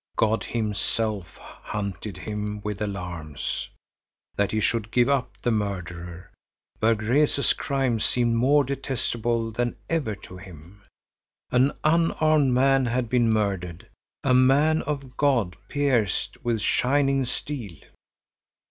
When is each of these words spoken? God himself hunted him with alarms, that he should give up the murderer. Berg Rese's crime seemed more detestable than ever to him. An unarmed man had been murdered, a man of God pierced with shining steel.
God 0.17 0.45
himself 0.45 1.37
hunted 1.37 2.17
him 2.17 2.59
with 2.63 2.81
alarms, 2.81 3.69
that 4.35 4.51
he 4.51 4.59
should 4.59 4.89
give 4.89 5.07
up 5.07 5.37
the 5.43 5.51
murderer. 5.51 6.31
Berg 6.79 7.03
Rese's 7.03 7.53
crime 7.53 7.99
seemed 7.99 8.33
more 8.35 8.63
detestable 8.63 9.51
than 9.51 9.75
ever 9.89 10.15
to 10.15 10.37
him. 10.37 10.81
An 11.51 11.73
unarmed 11.83 12.51
man 12.51 12.87
had 12.87 13.09
been 13.09 13.31
murdered, 13.31 13.87
a 14.23 14.33
man 14.33 14.81
of 14.81 15.17
God 15.17 15.55
pierced 15.69 16.43
with 16.43 16.61
shining 16.61 17.23
steel. 17.25 17.75